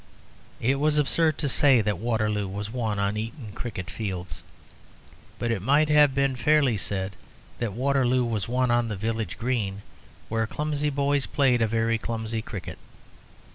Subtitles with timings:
[0.59, 4.41] It was absurd to say that Waterloo was won on Eton cricket fields.
[5.37, 7.11] But it might have been fairly said
[7.59, 9.83] that Waterloo was won on the village green,
[10.27, 12.79] where clumsy boys played a very clumsy cricket.